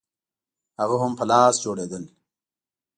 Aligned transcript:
هغه 0.79 0.95
هم 1.01 1.11
په 1.19 1.23
لاس 1.31 1.55
جوړېدل 1.63 2.03